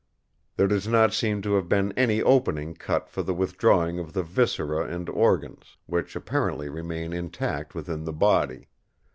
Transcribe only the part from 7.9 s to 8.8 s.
the body.